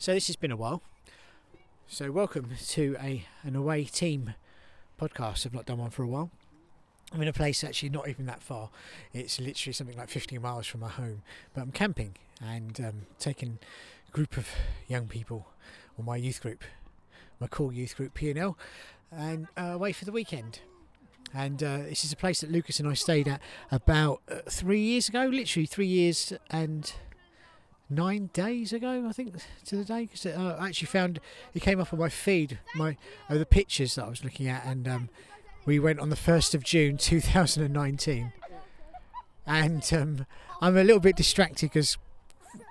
So 0.00 0.14
this 0.14 0.28
has 0.28 0.36
been 0.36 0.50
a 0.50 0.56
while. 0.56 0.80
So 1.86 2.10
welcome 2.10 2.52
to 2.68 2.96
a 3.02 3.26
an 3.42 3.54
away 3.54 3.84
team 3.84 4.32
podcast. 4.98 5.44
I've 5.44 5.52
not 5.52 5.66
done 5.66 5.76
one 5.76 5.90
for 5.90 6.02
a 6.02 6.06
while. 6.06 6.30
I'm 7.12 7.20
in 7.20 7.28
a 7.28 7.34
place 7.34 7.62
actually 7.62 7.90
not 7.90 8.08
even 8.08 8.24
that 8.24 8.42
far. 8.42 8.70
It's 9.12 9.38
literally 9.38 9.74
something 9.74 9.98
like 9.98 10.08
15 10.08 10.40
miles 10.40 10.66
from 10.66 10.80
my 10.80 10.88
home. 10.88 11.20
But 11.52 11.60
I'm 11.60 11.70
camping 11.70 12.16
and 12.42 12.80
um, 12.80 12.94
taking 13.18 13.58
a 14.08 14.10
group 14.10 14.38
of 14.38 14.48
young 14.88 15.06
people, 15.06 15.48
or 15.98 16.02
my 16.02 16.16
youth 16.16 16.40
group, 16.40 16.64
my 17.38 17.46
core 17.46 17.70
youth 17.70 17.94
group 17.94 18.14
P&L, 18.14 18.56
and 19.12 19.48
uh, 19.58 19.72
away 19.74 19.92
for 19.92 20.06
the 20.06 20.12
weekend. 20.12 20.60
And 21.34 21.62
uh, 21.62 21.76
this 21.76 22.06
is 22.06 22.12
a 22.14 22.16
place 22.16 22.40
that 22.40 22.50
Lucas 22.50 22.80
and 22.80 22.88
I 22.88 22.94
stayed 22.94 23.28
at 23.28 23.42
about 23.70 24.22
uh, 24.30 24.36
three 24.48 24.80
years 24.80 25.10
ago, 25.10 25.26
literally 25.26 25.66
three 25.66 25.88
years 25.88 26.32
and 26.48 26.90
nine 27.90 28.30
days 28.32 28.72
ago, 28.72 29.04
I 29.08 29.12
think, 29.12 29.34
to 29.66 29.76
the 29.76 29.84
day. 29.84 30.02
Because 30.02 30.24
uh, 30.26 30.56
I 30.58 30.68
actually 30.68 30.86
found 30.86 31.20
it 31.52 31.60
came 31.60 31.80
up 31.80 31.92
on 31.92 31.98
my 31.98 32.08
feed, 32.08 32.58
my 32.74 32.96
uh, 33.28 33.36
the 33.36 33.46
pictures 33.46 33.96
that 33.96 34.06
I 34.06 34.08
was 34.08 34.24
looking 34.24 34.48
at, 34.48 34.64
and 34.64 34.88
um, 34.88 35.08
we 35.66 35.78
went 35.78 36.00
on 36.00 36.10
the 36.10 36.16
first 36.16 36.54
of 36.54 36.62
June, 36.62 36.96
2019. 36.98 38.32
And 39.46 39.92
um, 39.92 40.26
I'm 40.60 40.76
a 40.76 40.84
little 40.84 41.00
bit 41.00 41.16
distracted 41.16 41.70
because 41.70 41.98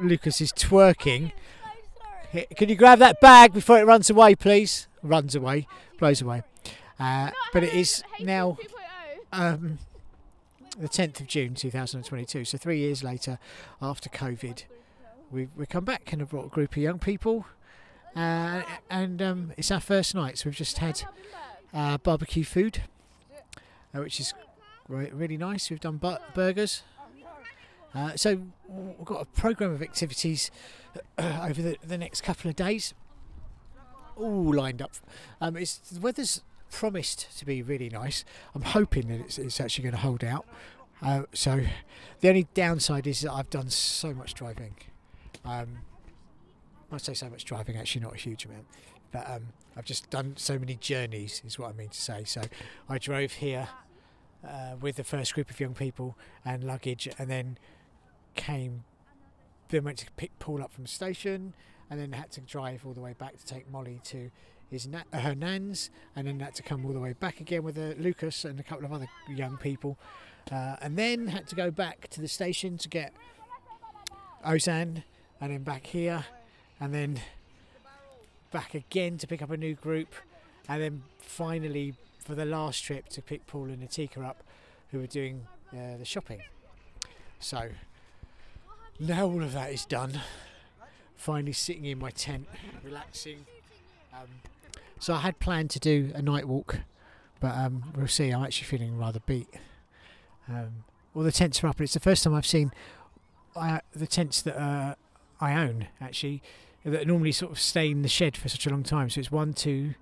Lucas 0.00 0.40
is 0.40 0.52
twerking. 0.52 1.32
Can 2.56 2.68
you 2.68 2.74
grab 2.74 2.98
that 2.98 3.20
bag 3.20 3.52
before 3.52 3.78
it 3.78 3.86
runs 3.86 4.10
away, 4.10 4.34
please? 4.34 4.88
Runs 5.02 5.34
away, 5.34 5.66
blows 5.98 6.20
away. 6.20 6.42
Uh, 6.98 7.30
but 7.52 7.62
it 7.62 7.72
is 7.72 8.02
now 8.20 8.58
um, 9.32 9.78
the 10.78 10.88
10th 10.88 11.20
of 11.20 11.26
June 11.26 11.54
2022. 11.54 12.44
So 12.44 12.58
three 12.58 12.78
years 12.78 13.02
later, 13.02 13.38
after 13.80 14.10
COVID, 14.10 14.64
we 15.30 15.48
we 15.56 15.66
come 15.66 15.84
back 15.84 16.12
and 16.12 16.20
have 16.20 16.30
brought 16.30 16.46
a 16.46 16.48
group 16.48 16.72
of 16.72 16.78
young 16.78 16.98
people, 16.98 17.46
uh, 18.14 18.62
and 18.90 19.20
um, 19.20 19.52
it's 19.56 19.70
our 19.70 19.80
first 19.80 20.14
night. 20.14 20.38
So 20.38 20.48
we've 20.48 20.56
just 20.56 20.78
had 20.78 21.02
uh, 21.74 21.98
barbecue 21.98 22.44
food, 22.44 22.82
uh, 23.94 24.00
which 24.00 24.20
is 24.20 24.34
re- 24.88 25.10
really 25.12 25.36
nice. 25.36 25.70
We've 25.70 25.80
done 25.80 25.96
bu- 25.96 26.16
burgers. 26.34 26.82
Uh, 27.94 28.14
so 28.14 28.42
we've 28.68 29.04
got 29.06 29.22
a 29.22 29.24
program 29.24 29.72
of 29.72 29.80
activities 29.80 30.50
over 31.18 31.62
the, 31.62 31.76
the 31.82 31.96
next 31.96 32.20
couple 32.20 32.50
of 32.50 32.56
days, 32.56 32.92
all 34.16 34.52
lined 34.54 34.82
up. 34.82 34.92
Um, 35.40 35.56
it's 35.56 35.78
the 35.78 36.00
weather's 36.00 36.42
promised 36.70 37.38
to 37.38 37.46
be 37.46 37.62
really 37.62 37.88
nice. 37.88 38.24
I'm 38.54 38.62
hoping 38.62 39.08
that 39.08 39.20
it's, 39.20 39.38
it's 39.38 39.60
actually 39.60 39.84
going 39.84 39.94
to 39.94 40.00
hold 40.00 40.24
out. 40.24 40.44
Uh, 41.00 41.22
so 41.32 41.62
the 42.20 42.28
only 42.28 42.48
downside 42.52 43.06
is 43.06 43.22
that 43.22 43.32
I've 43.32 43.50
done 43.50 43.70
so 43.70 44.12
much 44.12 44.34
driving. 44.34 44.74
Um, 45.46 45.78
I 46.92 46.98
say 46.98 47.14
so 47.14 47.28
much 47.28 47.44
driving, 47.44 47.76
actually 47.76 48.02
not 48.02 48.14
a 48.14 48.16
huge 48.16 48.44
amount, 48.44 48.66
but 49.12 49.28
um, 49.28 49.48
I've 49.76 49.84
just 49.84 50.10
done 50.10 50.34
so 50.36 50.58
many 50.58 50.76
journeys, 50.76 51.42
is 51.44 51.58
what 51.58 51.70
I 51.70 51.72
mean 51.72 51.88
to 51.88 52.00
say. 52.00 52.24
So 52.24 52.42
I 52.88 52.98
drove 52.98 53.32
here 53.32 53.68
uh, 54.46 54.76
with 54.80 54.96
the 54.96 55.04
first 55.04 55.34
group 55.34 55.50
of 55.50 55.58
young 55.58 55.74
people 55.74 56.16
and 56.44 56.64
luggage, 56.64 57.08
and 57.18 57.30
then 57.30 57.58
came, 58.34 58.84
then 59.68 59.84
went 59.84 59.98
to 59.98 60.06
pick 60.16 60.38
Paul 60.38 60.62
up 60.62 60.72
from 60.72 60.84
the 60.84 60.90
station, 60.90 61.54
and 61.90 62.00
then 62.00 62.12
had 62.12 62.30
to 62.32 62.40
drive 62.40 62.86
all 62.86 62.92
the 62.92 63.00
way 63.00 63.14
back 63.14 63.36
to 63.36 63.44
take 63.44 63.70
Molly 63.70 64.00
to 64.04 64.30
his 64.70 64.86
na- 64.86 65.02
uh, 65.12 65.18
her 65.18 65.34
nan's, 65.34 65.90
and 66.14 66.26
then 66.26 66.40
had 66.40 66.54
to 66.56 66.62
come 66.62 66.84
all 66.84 66.92
the 66.92 67.00
way 67.00 67.12
back 67.12 67.40
again 67.40 67.62
with 67.62 67.78
uh, 67.78 67.94
Lucas 67.98 68.44
and 68.44 68.58
a 68.58 68.62
couple 68.62 68.84
of 68.84 68.92
other 68.92 69.08
young 69.28 69.56
people, 69.56 69.98
uh, 70.52 70.76
and 70.80 70.96
then 70.96 71.28
had 71.28 71.46
to 71.48 71.56
go 71.56 71.70
back 71.70 72.08
to 72.08 72.20
the 72.20 72.28
station 72.28 72.76
to 72.78 72.88
get 72.88 73.12
Ozan, 74.44 75.02
and 75.40 75.52
then 75.52 75.62
back 75.62 75.86
here, 75.86 76.24
and 76.80 76.92
then 76.94 77.20
back 78.50 78.74
again 78.74 79.18
to 79.18 79.26
pick 79.26 79.42
up 79.42 79.50
a 79.50 79.56
new 79.56 79.74
group, 79.74 80.14
and 80.68 80.82
then 80.82 81.02
finally 81.18 81.94
for 82.24 82.34
the 82.34 82.44
last 82.44 82.82
trip 82.82 83.08
to 83.08 83.22
pick 83.22 83.46
Paul 83.46 83.64
and 83.64 83.82
Natika 83.82 84.24
up, 84.24 84.42
who 84.90 84.98
were 84.98 85.06
doing 85.06 85.46
uh, 85.72 85.96
the 85.98 86.04
shopping. 86.04 86.40
So 87.38 87.68
now 88.98 89.26
all 89.26 89.42
of 89.42 89.52
that 89.52 89.72
is 89.72 89.84
done. 89.84 90.20
Finally 91.16 91.52
sitting 91.52 91.84
in 91.84 91.98
my 91.98 92.10
tent, 92.10 92.46
relaxing. 92.84 93.46
Um, 94.12 94.28
so 94.98 95.14
I 95.14 95.20
had 95.20 95.38
planned 95.38 95.70
to 95.70 95.80
do 95.80 96.12
a 96.14 96.22
night 96.22 96.46
walk, 96.46 96.80
but 97.40 97.54
um, 97.56 97.84
we'll 97.94 98.06
see. 98.06 98.30
I'm 98.30 98.44
actually 98.44 98.66
feeling 98.66 98.98
rather 98.98 99.20
beat. 99.26 99.48
Um, 100.48 100.84
all 101.14 101.22
the 101.22 101.32
tents 101.32 101.62
are 101.62 101.68
up, 101.68 101.76
and 101.76 101.84
it's 101.84 101.94
the 101.94 102.00
first 102.00 102.24
time 102.24 102.34
I've 102.34 102.46
seen 102.46 102.72
uh, 103.54 103.80
the 103.94 104.06
tents 104.06 104.42
that 104.42 104.60
uh, 104.60 104.94
I 105.40 105.52
own 105.54 105.88
actually 106.00 106.42
that 106.84 107.06
normally 107.06 107.32
sort 107.32 107.52
of 107.52 107.60
stay 107.60 107.90
in 107.90 108.02
the 108.02 108.08
shed 108.08 108.36
for 108.36 108.48
such 108.48 108.66
a 108.66 108.70
long 108.70 108.82
time. 108.82 109.10
So 109.10 109.20
it's 109.20 109.30
one, 109.30 109.52
two, 109.52 109.94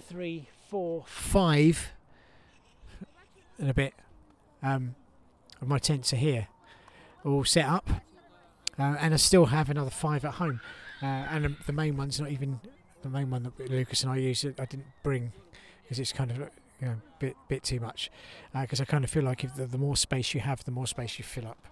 three, 0.00 0.48
four, 0.68 1.04
five, 1.06 1.92
and 3.58 3.70
a 3.70 3.74
bit 3.74 3.94
um, 4.62 4.94
of 5.60 5.68
my 5.68 5.78
tents 5.78 6.12
are 6.12 6.16
here, 6.16 6.48
all 7.24 7.44
set 7.44 7.66
up, 7.66 7.88
uh, 8.78 8.96
and 9.00 9.14
I 9.14 9.16
still 9.16 9.46
have 9.46 9.70
another 9.70 9.90
five 9.90 10.24
at 10.24 10.34
home. 10.34 10.60
Uh, 11.02 11.06
and 11.06 11.46
um, 11.46 11.56
the 11.66 11.72
main 11.72 11.96
one's 11.96 12.20
not 12.20 12.30
even 12.30 12.60
the 13.02 13.08
main 13.08 13.30
one 13.30 13.42
that 13.44 13.70
Lucas 13.70 14.02
and 14.02 14.12
I 14.12 14.16
use. 14.16 14.44
I 14.44 14.50
didn't 14.64 14.86
bring 15.02 15.32
because 15.82 15.98
it's 15.98 16.12
kind 16.12 16.30
of 16.30 16.38
you 16.38 16.86
know 16.86 16.96
bit 17.18 17.36
bit 17.48 17.62
too 17.62 17.80
much. 17.80 18.10
Because 18.52 18.80
I 18.80 18.84
kind 18.84 19.04
of 19.04 19.10
feel 19.10 19.22
like 19.22 19.44
if 19.44 19.54
the, 19.54 19.66
the 19.66 19.78
more 19.78 19.96
space 19.96 20.34
you 20.34 20.40
have, 20.40 20.64
the 20.64 20.70
more 20.70 20.86
space 20.86 21.18
you 21.18 21.24
fill 21.24 21.46
up. 21.46 21.66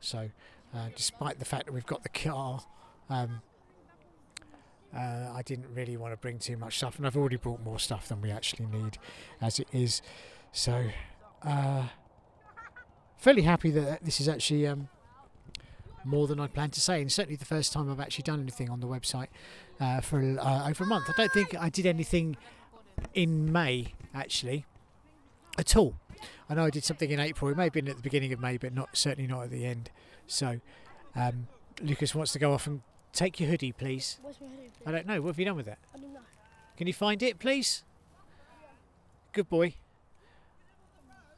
So, 0.00 0.30
uh, 0.74 0.88
despite 0.96 1.38
the 1.38 1.44
fact 1.44 1.66
that 1.66 1.72
we've 1.72 1.86
got 1.86 2.02
the 2.02 2.08
car. 2.08 2.60
Um, 3.08 3.42
uh, 4.94 5.32
I 5.34 5.42
didn't 5.44 5.72
really 5.74 5.96
want 5.96 6.12
to 6.12 6.16
bring 6.18 6.38
too 6.38 6.56
much 6.56 6.76
stuff, 6.76 6.98
and 6.98 7.06
I've 7.06 7.16
already 7.16 7.36
brought 7.36 7.62
more 7.62 7.78
stuff 7.78 8.08
than 8.08 8.20
we 8.20 8.30
actually 8.30 8.66
need 8.66 8.98
as 9.40 9.58
it 9.58 9.68
is. 9.72 10.02
So, 10.52 10.84
uh, 11.42 11.88
fairly 13.16 13.42
happy 13.42 13.70
that 13.70 14.04
this 14.04 14.20
is 14.20 14.28
actually 14.28 14.66
um, 14.66 14.88
more 16.04 16.26
than 16.26 16.38
I 16.38 16.46
planned 16.46 16.74
to 16.74 16.80
say, 16.80 17.00
and 17.00 17.10
certainly 17.10 17.36
the 17.36 17.46
first 17.46 17.72
time 17.72 17.90
I've 17.90 18.00
actually 18.00 18.24
done 18.24 18.40
anything 18.40 18.68
on 18.68 18.80
the 18.80 18.86
website 18.86 19.28
uh, 19.80 20.00
for 20.00 20.18
uh, 20.18 20.68
over 20.68 20.84
a 20.84 20.86
month. 20.86 21.08
I 21.08 21.14
don't 21.16 21.32
think 21.32 21.54
I 21.58 21.70
did 21.70 21.86
anything 21.86 22.36
in 23.14 23.50
May 23.50 23.94
actually 24.14 24.66
at 25.58 25.76
all. 25.76 25.94
I 26.52 26.54
know 26.54 26.66
I 26.66 26.70
did 26.70 26.84
something 26.84 27.10
in 27.10 27.18
April. 27.18 27.50
It 27.50 27.56
may 27.56 27.64
have 27.64 27.72
been 27.72 27.88
at 27.88 27.96
the 27.96 28.02
beginning 28.02 28.30
of 28.34 28.38
May, 28.38 28.58
but 28.58 28.74
not 28.74 28.94
certainly 28.94 29.26
not 29.26 29.44
at 29.44 29.50
the 29.50 29.64
end. 29.64 29.90
So, 30.26 30.60
um, 31.16 31.46
Lucas 31.80 32.14
wants 32.14 32.32
to 32.32 32.38
go 32.38 32.52
off 32.52 32.66
and 32.66 32.82
take 33.14 33.40
your 33.40 33.48
hoodie, 33.48 33.72
please. 33.72 34.18
Where's 34.20 34.38
my 34.38 34.48
hoodie? 34.48 34.70
I 34.84 34.92
don't 34.92 35.06
know. 35.06 35.22
What 35.22 35.28
have 35.28 35.38
you 35.38 35.46
done 35.46 35.56
with 35.56 35.66
it? 35.66 35.78
I 35.94 35.98
don't 35.98 36.12
know. 36.12 36.20
Can 36.76 36.86
you 36.86 36.92
find 36.92 37.22
it, 37.22 37.38
please? 37.38 37.84
Good 39.32 39.48
boy. 39.48 39.76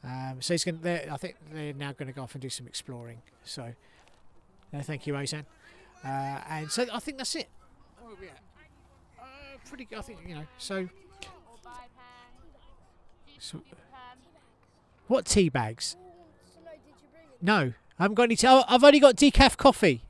Um, 0.03 0.41
so 0.41 0.53
he's 0.53 0.65
going. 0.65 0.79
to 0.79 1.09
I 1.09 1.15
think 1.15 1.37
they're 1.49 1.73
now 1.73 1.93
going 1.93 2.07
to 2.07 2.13
go 2.13 2.23
off 2.23 2.35
and 2.35 2.41
do 2.41 2.49
some 2.49 2.67
exploring. 2.67 3.21
So, 3.45 3.71
uh, 4.73 4.81
thank 4.81 5.07
you, 5.07 5.13
Ozan. 5.13 5.45
Uh, 6.03 6.41
and 6.49 6.69
so 6.69 6.87
I 6.91 6.99
think 6.99 7.19
that's 7.19 7.35
it. 7.35 7.47
Where 8.01 8.11
are 8.11 8.17
we 8.19 8.27
at? 8.27 8.39
Uh, 9.17 9.23
pretty. 9.69 9.85
good, 9.85 9.97
I 9.97 10.01
think 10.01 10.19
you 10.27 10.35
know. 10.35 10.45
So, 10.57 10.89
so 13.39 13.61
what 15.07 15.25
tea 15.25 15.49
bags? 15.49 15.95
No, 17.41 17.73
I 17.99 18.03
haven't 18.03 18.15
got 18.15 18.23
any. 18.23 18.35
Tea. 18.35 18.47
Oh, 18.47 18.63
I've 18.67 18.83
only 18.83 18.99
got 18.99 19.15
decaf 19.15 19.57
coffee. 19.57 20.03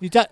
You 0.00 0.08
don't. 0.08 0.28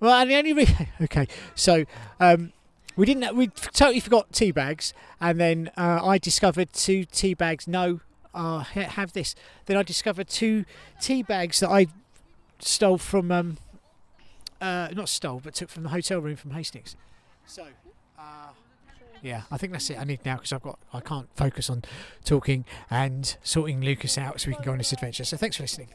Well, 0.00 0.12
and 0.20 0.30
the 0.30 0.36
only 0.36 0.52
re- 0.52 0.88
okay, 1.02 1.26
so 1.54 1.84
um, 2.20 2.52
we 2.96 3.06
didn't. 3.06 3.34
We 3.34 3.48
totally 3.48 4.00
forgot 4.00 4.32
tea 4.32 4.52
bags, 4.52 4.92
and 5.20 5.40
then 5.40 5.70
uh, 5.76 6.04
I 6.04 6.18
discovered 6.18 6.72
two 6.72 7.04
tea 7.06 7.34
bags. 7.34 7.66
No, 7.66 8.00
uh, 8.34 8.58
have 8.60 9.12
this. 9.14 9.34
Then 9.66 9.76
I 9.76 9.82
discovered 9.82 10.28
two 10.28 10.64
tea 11.00 11.22
bags 11.22 11.60
that 11.60 11.70
I 11.70 11.86
stole 12.58 12.98
from. 12.98 13.32
Um, 13.32 13.58
uh, 14.60 14.88
not 14.94 15.08
stole, 15.08 15.40
but 15.42 15.54
took 15.54 15.68
from 15.68 15.82
the 15.82 15.88
hotel 15.90 16.20
room 16.20 16.36
from 16.36 16.52
Hastings. 16.52 16.96
So. 17.46 17.66
Uh, 18.18 18.50
yeah, 19.22 19.42
I 19.50 19.56
think 19.56 19.72
that's 19.72 19.88
it. 19.88 19.98
I 19.98 20.04
need 20.04 20.24
now 20.24 20.36
because 20.36 20.52
I've 20.52 20.62
got 20.62 20.78
I 20.92 21.00
can't 21.00 21.28
focus 21.34 21.70
on 21.70 21.82
talking 22.24 22.64
and 22.90 23.36
sorting 23.42 23.80
Lucas 23.80 24.18
out 24.18 24.40
so 24.40 24.50
we 24.50 24.54
can 24.54 24.64
go 24.64 24.72
on 24.72 24.78
this 24.78 24.92
adventure. 24.92 25.24
So 25.24 25.36
thanks 25.36 25.56
for 25.56 25.62
listening. 25.62 25.88